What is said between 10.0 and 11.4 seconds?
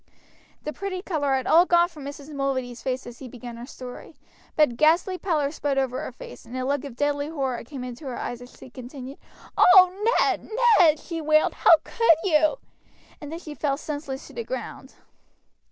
Ned, Ned," she